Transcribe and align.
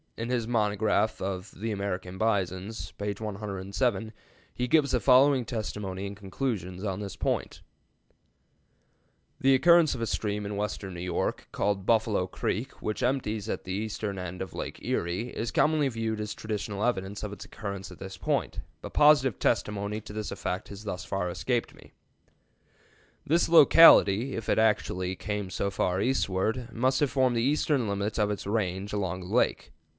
In 0.17 0.29
his 0.29 0.47
monograph 0.47 1.19
of 1.19 1.51
"The 1.51 1.71
American 1.71 2.17
Bisons," 2.19 2.91
page 2.93 3.19
107, 3.21 4.13
he 4.53 4.67
gives 4.67 4.91
the 4.91 4.99
following 4.99 5.45
testimony 5.45 6.05
and 6.05 6.15
conclusions 6.17 6.83
on 6.83 6.99
this 6.99 7.15
point: 7.15 7.61
"The 9.39 9.55
occurrence 9.55 9.95
of 9.95 10.01
a 10.01 10.05
stream 10.07 10.45
in 10.45 10.55
western 10.55 10.93
New 10.95 10.99
York, 11.01 11.47
called 11.51 11.87
Buffalo 11.87 12.27
Creek, 12.27 12.81
which 12.83 13.01
empties 13.01 13.47
into 13.47 13.63
the 13.63 13.71
eastern 13.73 14.19
end 14.19 14.43
of 14.43 14.53
Lake 14.53 14.79
Erie, 14.83 15.29
is 15.29 15.49
commonly 15.51 15.87
viewed 15.87 16.19
as 16.19 16.35
traditional 16.35 16.83
evidence 16.83 17.23
of 17.23 17.33
its 17.33 17.45
occurrence 17.45 17.91
at 17.91 17.97
this 17.99 18.17
point, 18.17 18.59
but 18.81 18.93
positive 18.93 19.39
testimony 19.39 20.01
to 20.01 20.13
this 20.13 20.31
effect 20.31 20.69
has 20.69 20.83
thus 20.83 21.03
far 21.05 21.29
escaped 21.29 21.73
me. 21.73 21.93
"This 23.25 23.49
locality, 23.49 24.35
if 24.35 24.49
it 24.49 24.59
actually 24.59 25.15
came 25.15 25.49
so 25.49 25.69
far 25.71 25.99
eastward, 26.01 26.69
must 26.71 26.99
have 26.99 27.11
formed 27.11 27.35
the 27.35 27.43
eastern 27.43 27.87
limit 27.87 28.19
of 28.19 28.29
its 28.31 28.45
range 28.47 28.93
along 28.93 29.21
the 29.21 29.27
lakes. 29.35 29.69